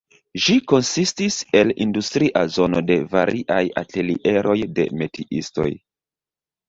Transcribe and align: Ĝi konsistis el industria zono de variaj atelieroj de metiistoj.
Ĝi 0.43 0.53
konsistis 0.69 1.35
el 1.59 1.73
industria 1.85 2.43
zono 2.55 2.81
de 2.89 2.97
variaj 3.13 3.61
atelieroj 3.85 4.57
de 4.81 4.87
metiistoj. 5.03 5.69